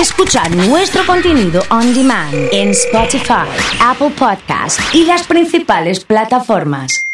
[0.00, 3.48] Escuchar nuestro contenido on demand en Spotify,
[3.80, 7.06] Apple Podcast y las principales plataformas.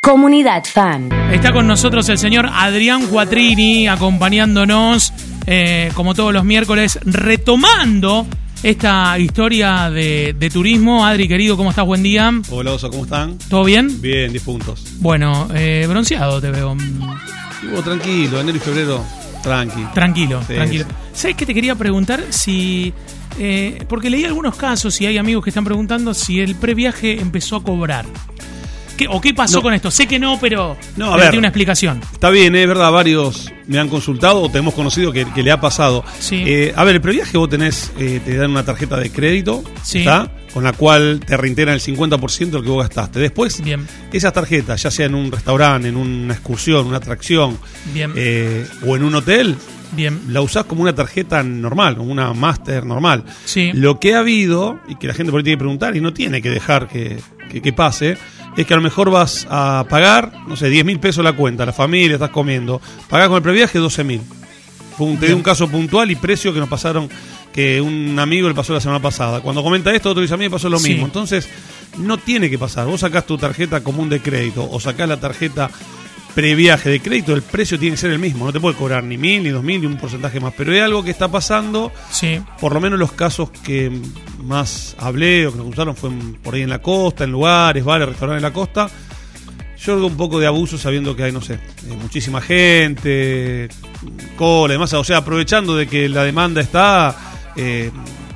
[0.00, 1.08] Comunidad Fan.
[1.32, 5.12] Está con nosotros el señor Adrián Cuatrini acompañándonos
[5.46, 8.28] eh, como todos los miércoles, retomando
[8.62, 11.04] esta historia de, de, turismo.
[11.04, 11.84] Adri, querido, ¿cómo estás?
[11.84, 12.32] Buen día.
[12.48, 13.38] Hola, Oso, ¿cómo están?
[13.50, 14.00] ¿Todo bien?
[14.00, 14.84] Bien, 10 puntos.
[15.00, 16.76] Bueno, eh, bronceado te veo.
[17.60, 19.04] Estuvo tranquilo, enero y febrero,
[19.44, 19.84] tranqui.
[19.94, 20.86] Tranquilo, sí, tranquilo.
[21.12, 22.22] ¿Sabes qué te quería preguntar?
[22.30, 22.92] Si.
[23.38, 27.56] Eh, porque leí algunos casos y hay amigos que están preguntando si el previaje empezó
[27.56, 28.06] a cobrar.
[28.96, 29.62] ¿Qué, ¿O qué pasó No.
[29.62, 29.90] con esto?
[29.90, 31.30] Sé que no, pero No, a pero ver.
[31.30, 32.00] tiene una explicación.
[32.12, 35.50] Está bien, es verdad, varios me han consultado o te hemos conocido que, que le
[35.50, 36.04] ha pasado.
[36.20, 36.42] Sí.
[36.46, 40.00] Eh, a ver, el previaje vos tenés, eh, te dan una tarjeta de crédito, Sí.
[40.00, 40.30] ¿está?
[40.52, 43.18] Con la cual te reintegran el 50% de lo que vos gastaste.
[43.18, 43.86] Después, Bien.
[44.12, 47.58] esas tarjetas, ya sea en un restaurante, en una excursión, una atracción
[47.92, 48.12] Bien.
[48.14, 49.56] eh, o en un hotel,
[49.92, 50.20] Bien.
[50.28, 53.24] la usás como una tarjeta normal, como una master normal.
[53.44, 53.70] Sí.
[53.74, 56.12] Lo que ha habido, y que la gente por ahí tiene que preguntar, y no
[56.12, 57.18] tiene que dejar que,
[57.54, 58.16] que- que pase,
[58.56, 61.64] es que a lo mejor vas a pagar, no sé, 10 mil pesos la cuenta,
[61.64, 64.20] la familia, estás comiendo, pagás con el previaje 12 mil.
[65.18, 67.08] Te di un caso puntual y precio que nos pasaron,
[67.52, 69.40] que un amigo le pasó la semana pasada.
[69.40, 70.90] Cuando comenta esto, otro dice a mí me pasó lo Sí.
[70.90, 71.06] mismo.
[71.06, 71.48] Entonces,
[71.98, 72.86] no tiene que pasar.
[72.86, 75.68] Vos sacás tu tarjeta común de crédito o sacás la tarjeta
[76.34, 78.44] previaje de crédito, el precio tiene que ser el mismo.
[78.44, 80.52] No te puede cobrar ni mil, ni dos mil, ni un porcentaje más.
[80.56, 82.40] Pero es algo que está pasando Sí.
[82.60, 83.90] por lo menos los casos que
[84.42, 86.10] más hablé o que nos gustaron fue
[86.42, 88.88] por ahí en la costa, en lugares, bares, restaurantes en la costa.
[89.78, 91.60] Yo creo un poco de abuso sabiendo que hay, no sé, eh,
[92.00, 93.68] muchísima gente,
[94.36, 94.92] cola y demás.
[94.94, 97.14] O sea, aprovechando de que la demanda está,
[97.54, 97.90] eh,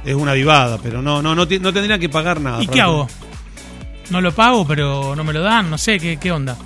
[0.04, 2.62] es una vivada, pero no, no, no, no tendrían que pagar nada.
[2.62, 3.08] ¿Y qué hago?
[4.10, 6.56] No lo pago, pero no me lo dan, no sé, ¿qué, qué onda?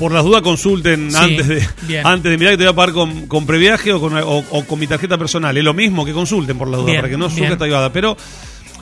[0.00, 2.04] Por las dudas consulten Sí, antes de bien.
[2.06, 4.64] antes de mirar que te voy a pagar con, con previaje o con, o, o
[4.64, 5.56] con mi tarjeta personal.
[5.56, 7.92] Es lo mismo que consulten por las dudas, Bien, para que no surja esta vivada.
[7.92, 8.16] Pero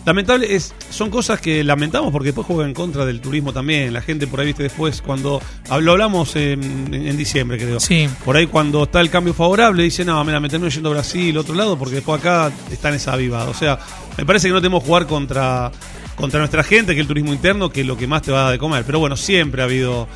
[0.07, 3.93] lamentable es son cosas que lamentamos porque después juega en contra del turismo también.
[3.93, 5.43] La gente por ahí, viste, después cuando
[5.81, 7.81] lo hablamos en, en diciembre, creo.
[7.81, 8.09] Sí.
[8.25, 11.37] Por ahí cuando está el cambio favorable dice, no, mira, me termino yendo a Brasil,
[11.37, 13.51] otro lado, porque después acá está en esa avivada.
[13.51, 13.79] O sea,
[14.17, 15.71] me parece que no tenemos que jugar contra,
[16.15, 18.43] contra nuestra gente, que el turismo interno, que es lo que más te va a
[18.45, 18.85] dar de comer.
[18.87, 20.09] Pero bueno, siempre ha habido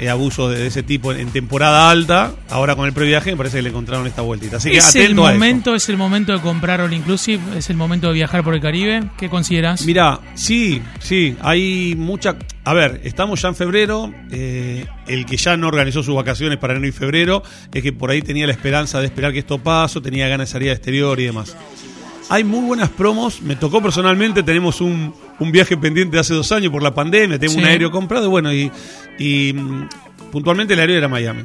[0.00, 2.32] eh, abuso de, de ese tipo en, en temporada alta.
[2.48, 4.56] Ahora con el previaje me parece que le encontraron esta vueltita.
[4.56, 5.34] Así que ¿Es el atento a eso.
[5.34, 7.40] momento, es el momento de comprar All Inclusive?
[7.58, 9.02] ¿Es el momento de viajar por el Caribe?
[9.18, 9.84] ¿Qué consideras?
[9.84, 12.36] Mira, sí, sí, hay mucha...
[12.64, 16.74] A ver, estamos ya en febrero, eh, el que ya no organizó sus vacaciones para
[16.74, 20.00] enero y febrero es que por ahí tenía la esperanza de esperar que esto pase,
[20.00, 21.56] tenía ganas de salir al exterior y demás.
[22.32, 26.52] Hay muy buenas promos, me tocó personalmente, tenemos un, un viaje pendiente de hace dos
[26.52, 27.58] años por la pandemia, tengo Sí.
[27.58, 28.70] un aéreo comprado, bueno, y,
[29.18, 29.88] y mm,
[30.30, 31.42] puntualmente el aéreo era Miami.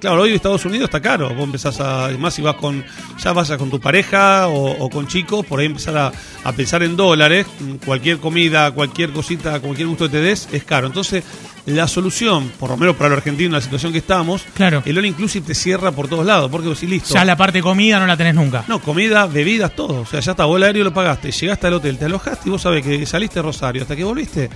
[0.00, 1.28] Claro, hoy Estados Unidos está caro.
[1.34, 2.06] Vos empezás a.
[2.06, 2.84] Además, si vas con.
[3.22, 6.12] Ya vas a con tu pareja o, o con chicos, por ahí empezar a,
[6.44, 7.46] a pensar en dólares.
[7.84, 10.86] Cualquier comida, cualquier cosita, cualquier gusto que te des, es caro.
[10.86, 11.22] Entonces,
[11.66, 14.82] la solución, por lo menos para los argentinos, en la situación que estamos, Claro.
[14.86, 16.50] el All Inclusive te cierra por todos lados.
[16.50, 17.12] Porque vos decís, listo.
[17.14, 18.64] Ya la parte comida no la tenés nunca.
[18.68, 20.00] No, comida, bebidas, todo.
[20.00, 22.52] O sea, ya está, vos el aéreo lo pagaste, llegaste al hotel, te alojaste y
[22.52, 24.48] vos sabés que saliste de Rosario hasta que volviste.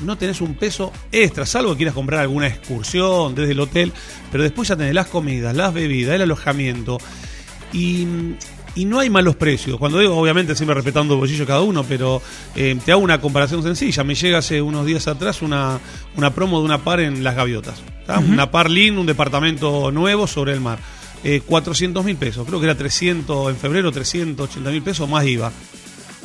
[0.00, 3.92] No tenés un peso extra, salvo que quieras comprar alguna excursión desde el hotel,
[4.30, 6.98] pero después ya tenés las comidas, las bebidas, el alojamiento
[7.72, 8.06] y,
[8.74, 9.76] y no hay malos precios.
[9.78, 12.22] Cuando digo, obviamente, siempre respetando el bolsillo cada uno, pero
[12.54, 14.04] eh, te hago una comparación sencilla.
[14.04, 15.80] Me llega hace unos días atrás una,
[16.16, 17.82] una promo de una par en Las Gaviotas.
[18.26, 20.78] Una par lindo, un departamento nuevo sobre el mar.
[21.24, 25.52] Eh, 400 mil pesos, creo que era 300 en febrero, 380 mil pesos más IVA.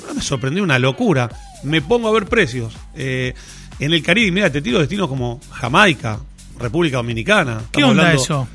[0.01, 1.29] Ahora me sorprendió una locura.
[1.63, 2.73] Me pongo a ver precios.
[2.95, 3.33] Eh,
[3.79, 6.19] en el Caribe, mira, te tiro destinos como Jamaica,
[6.59, 7.61] República Dominicana.
[7.71, 8.47] ¿Qué onda hablando- eso?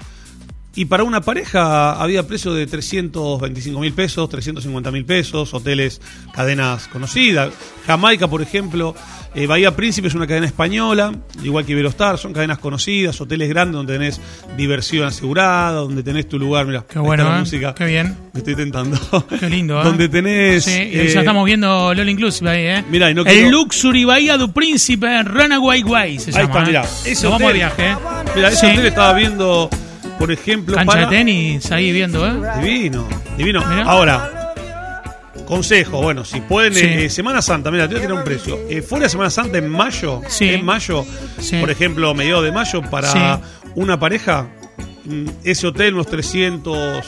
[0.81, 6.01] Y para una pareja había precio de 325 mil pesos, 350 mil pesos, hoteles,
[6.35, 7.53] cadenas conocidas.
[7.87, 8.95] Jamaica, por ejemplo,
[9.35, 11.13] eh, Bahía Príncipe es una cadena española,
[11.43, 14.21] igual que Iberostar, son cadenas conocidas, hoteles grandes donde tenés
[14.57, 17.39] diversión asegurada, donde tenés tu lugar, mira, Qué bueno, ¿eh?
[17.41, 17.75] música.
[17.75, 18.17] Qué bien.
[18.33, 18.99] Me estoy tentando.
[19.41, 19.85] Qué lindo, ¿eh?
[19.85, 20.65] Donde tenés...
[20.65, 22.85] Sí, eh, ya estamos viendo LOL Inclusive ahí, ¿eh?
[22.91, 26.45] Mirá, y no El quiero- Luxury Bahía do Príncipe Runaway Way se Ahí llama.
[26.47, 26.67] está, ¿eh?
[26.67, 26.83] mirá.
[27.05, 27.97] Ese vamos hotel- de viaje, ¿eh?
[28.37, 28.67] Mira, ese Sí.
[28.73, 29.71] hotel estaba viendo,
[30.19, 31.07] por ejemplo, Cancha para...
[31.09, 32.33] de tenis ahí viendo, ¿eh?
[32.63, 33.07] Divino,
[33.37, 33.65] divino.
[33.67, 33.83] Mirá.
[33.85, 34.53] Ahora,
[35.47, 36.81] consejo, bueno, si pueden, Sí.
[36.85, 38.59] eh, Semana Santa, mira, te voy a tirar un precio.
[38.69, 40.49] Eh, fuera de Semana Santa en mayo, Sí.
[40.51, 41.05] en mayo,
[41.41, 41.57] Sí.
[41.59, 43.41] por ejemplo, mediados de mayo, para
[43.75, 44.49] una pareja,
[45.05, 47.05] mm, ese hotel unos 300,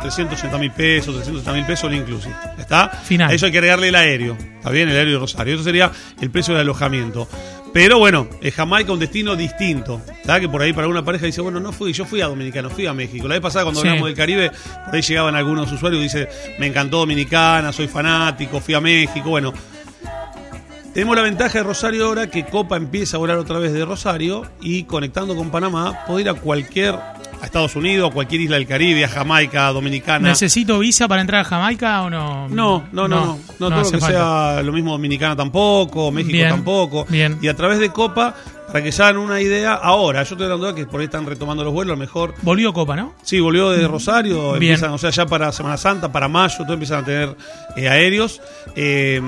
[0.00, 2.34] 380 mil pesos, 380 mil pesos, inclusive.
[2.58, 2.88] ¿Está?
[2.88, 3.30] Final.
[3.30, 4.36] A eso hay que agregarle el aéreo.
[4.56, 4.88] ¿Está bien?
[4.88, 5.54] El aéreo de Rosario.
[5.54, 5.90] Eso sería
[6.20, 7.28] el precio del alojamiento.
[7.76, 10.00] Pero bueno, es Jamaica un destino distinto.
[10.24, 10.40] ¿Sabes?
[10.40, 12.86] Que por ahí para alguna pareja dice, bueno, no fui, yo fui a Dominicana, fui
[12.86, 13.28] a México.
[13.28, 13.86] La vez pasada cuando Sí.
[13.86, 14.50] hablamos del Caribe,
[14.86, 16.26] por ahí llegaban algunos usuarios y dice,
[16.58, 19.28] me encantó Dominicana, soy fanático, fui a México.
[19.28, 19.52] Bueno,
[20.96, 24.46] tenemos la ventaja de Rosario ahora que Copa empieza a volar otra vez de Rosario
[24.62, 28.66] y conectando con Panamá, puede ir a cualquier, a Estados Unidos, a cualquier isla del
[28.66, 30.30] Caribe, a Jamaica, a Dominicana.
[30.30, 32.48] ¿Necesito visa para entrar a Jamaica o no?
[32.48, 34.54] No, no, no, no, no, todo lo que falta.
[34.54, 37.04] sea lo mismo Dominicana tampoco, México Bien, tampoco.
[37.10, 37.36] bien.
[37.42, 38.34] Y a través de Copa,
[38.68, 41.62] para que se hagan una idea, ahora, yo estoy de que por ahí están retomando
[41.62, 42.32] los vuelos, a lo mejor.
[42.40, 43.12] Volvió Copa, ¿no?
[43.22, 44.72] Sí, volvió de Rosario, Bien.
[44.72, 47.36] empiezan, o sea, ya para Semana Santa, para mayo, todo empiezan a tener
[47.76, 48.40] eh, aéreos.
[48.74, 49.20] eh,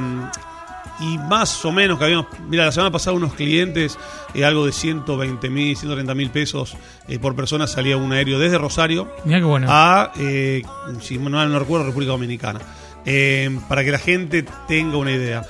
[1.01, 2.27] y más o menos que habíamos.
[2.49, 3.99] Mira, la semana pasada unos clientes,
[4.35, 6.77] eh, algo de 120 mil, 130 mil pesos
[7.09, 9.67] eh, por persona salía un aéreo desde Rosario Mira qué bueno.
[9.71, 10.63] a, eh,
[11.01, 12.61] si no, no recuerdo, República Dominicana.
[13.05, 15.43] Eh, para que la gente tenga una idea.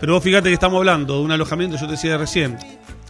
[0.00, 2.56] Pero vos fíjate que estamos hablando de un alojamiento, yo te decía recién.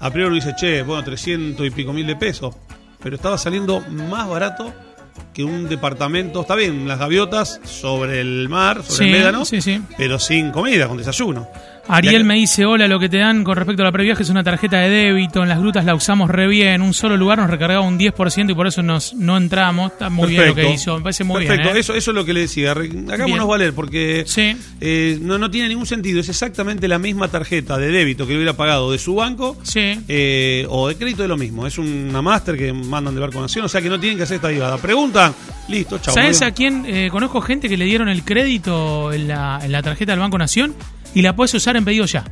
[0.00, 2.54] A priori uno dice, che, bueno, 300 y pico mil de pesos.
[3.02, 4.72] Pero estaba saliendo más barato
[5.32, 6.40] que un departamento.
[6.42, 9.80] Está bien, las gaviotas sobre el mar, sobre Sí, el médano, sí, sí.
[9.96, 11.48] pero sin comida, con desayuno.
[11.88, 14.42] Ariel me dice, hola, lo que te dan con respecto a la previaje es una
[14.44, 17.50] tarjeta de débito, en las grutas la usamos re bien, en un solo lugar nos
[17.50, 19.92] recargaba un 10% y por eso nos no entramos.
[19.92, 21.76] Está muy bien lo que hizo, me parece muy Perfecto, bien.
[21.76, 21.80] ¿eh?
[21.80, 22.70] eso, eso es lo que le decía.
[22.72, 23.46] Hagámonos Bien.
[23.48, 24.56] valer, porque Sí.
[24.80, 26.20] eh, no, no tiene ningún sentido.
[26.20, 29.98] Es exactamente la misma tarjeta de débito que le hubiera pagado de su banco Sí.
[30.08, 31.66] eh, o de crédito de lo mismo.
[31.66, 34.36] Es una máster que mandan de Barco Nación, o sea que no tienen que hacer
[34.36, 34.78] esta vivada.
[34.78, 35.34] Preguntan,
[35.68, 36.14] listo, chao.
[36.14, 36.84] ¿Sabes a quién?
[36.86, 40.38] eh, conozco gente que le dieron el crédito en la, en la tarjeta del Banco
[40.38, 40.74] Nación
[41.14, 42.24] y la puedes usar en pedido ya.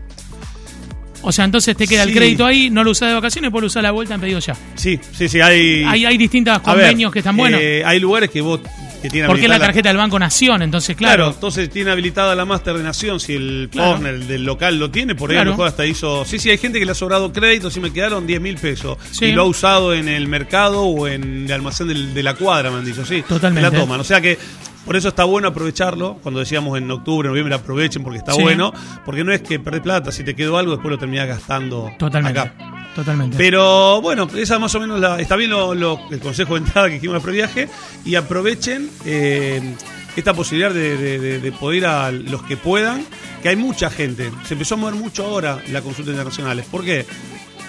[1.22, 3.82] O sea, entonces te queda el crédito ahí, no lo usás de vacaciones, puedes usar
[3.82, 4.56] la vuelta en pedido ya.
[4.74, 5.84] Sí, sí, sí, hay...
[5.86, 7.60] Hay, hay distintos ver, convenios que están buenos.
[7.62, 8.60] eh, hay lugares que vos
[9.02, 11.24] que tienen porque es la tarjeta del Banco Nación, entonces, Claro.
[11.24, 11.34] claro.
[11.34, 13.18] entonces tiene habilitada la Master de Nación.
[13.20, 13.92] Si el Claro.
[13.92, 16.24] partner del local lo tiene, por ahí a lo mejor hasta hizo.
[16.26, 17.70] Sí, sí, hay gente que le ha sobrado crédito.
[17.70, 19.26] Si me quedaron 10 mil pesos Sí.
[19.26, 22.70] y lo ha usado en el mercado o en el almacén del- de la cuadra,
[22.70, 23.04] me han dicho.
[23.06, 23.70] Sí, Totalmente.
[23.70, 24.00] me la toman.
[24.00, 24.38] O sea que.
[24.84, 26.14] Por eso está bueno aprovecharlo.
[26.22, 28.42] Cuando decíamos en octubre, noviembre, aprovechen porque está Sí.
[28.42, 28.72] bueno.
[29.04, 30.10] Porque no es que perdés plata.
[30.10, 32.40] Si te quedó algo, después lo terminás gastando Totalmente.
[32.40, 32.54] acá.
[32.94, 33.36] Totalmente.
[33.36, 36.88] Pero bueno, esa más o menos la, está bien lo, lo- el consejo de entrada
[36.88, 37.68] que dijimos al previaje
[38.04, 39.76] y aprovechen eh,
[40.16, 43.04] esta posibilidad de, de- de- de poder ir a los que puedan,
[43.42, 44.30] que hay mucha gente.
[44.44, 46.66] Se empezó a mover mucho ahora la consulta internacionales.
[46.68, 47.06] ¿Por qué?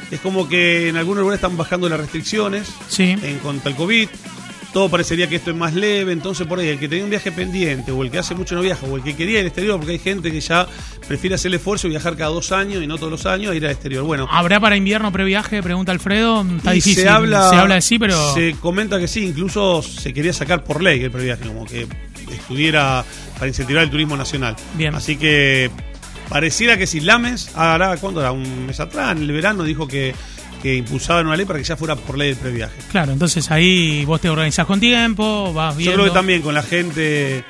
[0.10, 3.16] Es como que en algunos lugares están bajando las restricciones Sí.
[3.22, 4.10] en contra el COVID.
[4.74, 7.32] Todo parecería que esto es más leve, entonces por ahí el que tenía un viaje
[7.32, 9.78] pendiente o el que hace mucho no viaja o el que quería ir al exterior,
[9.78, 10.66] porque hay gente que ya
[11.08, 13.56] prefiere hacer el esfuerzo y viajar cada dos años y no todos los años a
[13.56, 14.04] ir al exterior.
[14.04, 15.62] Bueno, ¿Habrá para invierno previaje?
[15.62, 16.46] Pregunta Alfredo.
[16.58, 17.04] Está difícil.
[17.04, 18.34] Se habla, se habla de sí, pero.
[18.34, 21.88] Se comenta que sí, incluso se quería sacar por ley el previaje, como que
[22.32, 23.04] estuviera
[23.36, 24.56] para incentivar el turismo nacional.
[24.76, 24.96] Bien.
[24.96, 25.70] Así que
[26.30, 28.32] pareciera que si Lames hará, ¿cuándo era?
[28.32, 30.16] Un mes atrás, en el verano, dijo que,
[30.62, 32.76] que impulsaban una ley para que ya fuera por ley el previaje.
[32.92, 35.96] Claro, entonces ahí vos te organizás con tiempo, vas Yo viendo.
[35.96, 37.44] creo que también con la gente,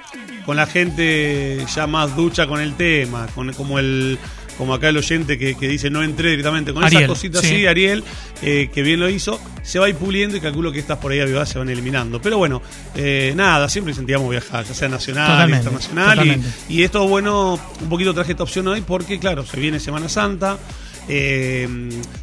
[0.46, 4.18] con la gente ya más ducha con el tema, con como el
[4.58, 7.48] como acá el oyente que, que dice no entré directamente, con Ariel, esas cositas sí.
[7.48, 8.04] así, Ariel,
[8.44, 11.12] eh, que bien lo hizo, se va a ir puliendo y calculo que estas por
[11.12, 12.22] ahí avivadas se van eliminando.
[12.22, 12.62] Pero bueno,
[12.94, 16.10] eh, nada, siempre incentivamos viajar, ya sea nacional, Totalmente, internacional.
[16.18, 16.48] totalmente.
[16.70, 20.08] Y, y esto bueno, un poquito traje esta opción hoy porque, claro, se viene Semana
[20.10, 20.60] Santa.
[21.08, 21.68] Eh,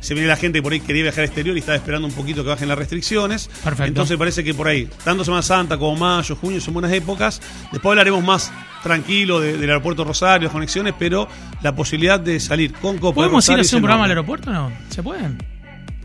[0.01, 2.43] se viene la gente por ahí quería viajar al exterior y estaba esperando un poquito
[2.43, 3.49] que bajen las restricciones.
[3.63, 3.85] Perfecto.
[3.85, 7.41] Entonces parece que por ahí, tanto Semana Santa como mayo, junio son buenas épocas.
[7.73, 8.53] Después hablaremos más
[8.83, 11.29] tranquilo de- del aeropuerto Rosario, conexiones, pero
[11.63, 14.33] la posibilidad de salir con Copa de ¿Podemos ir a hacer un programa al enorme.
[14.33, 14.73] aeroppuerto o no?
[14.89, 15.39] ¿Se pueden?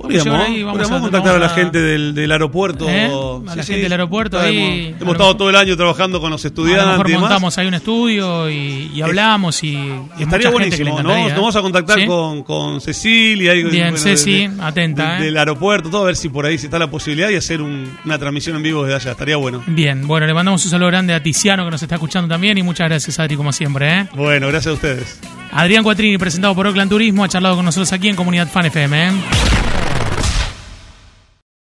[0.04, 2.32] Podríamos, Vamos a llevar ahí, vamos podríamos a- contactar a la a- gente del, del
[2.32, 2.90] aeropuerto.
[2.90, 3.06] ¿Eh?
[3.48, 6.30] A la gente del aeropuerto Hemos- ahí, Hemos, a estado todo el año trabajando con
[6.30, 6.86] los A estudiantes.
[6.86, 9.78] lo mejor y montamos ahí un estudio y, y hablamos y,
[10.20, 11.02] Estaría buenísimo.
[11.02, 11.10] ¿no?
[11.24, 11.36] Nos ¿eh?
[11.36, 12.06] vamos a contactar ¿Sí?
[12.06, 13.54] con, con Cecilia.
[13.54, 15.26] Bien, de- Ceci, de- atenta, de- ¿eh?
[15.26, 18.20] Del aeropuerto, todo, a ver si por ahí está la posibilidad y hacer un- una
[18.20, 19.12] transmisión en vivo desde allá.
[19.12, 19.64] Estaría bueno.
[19.68, 22.64] Bien, bueno, le mandamos un saludo grande a Tiziano que nos está escuchando también y
[22.64, 24.00] muchas gracias Adri como siempre.
[24.02, 24.08] ¿eh?
[24.16, 25.20] Bueno, gracias a ustedes.
[25.52, 29.08] Adrián Cuatrini, presentado por Oakland Turismo, ha charlado con nosotros aquí en Comunidad Fan FM.
[29.08, 29.12] ¿eh?